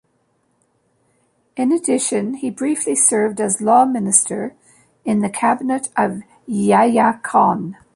[1.55, 4.55] In addition, he briefly served as Law Minister
[5.05, 7.77] in the cabinet of Yahya Khan.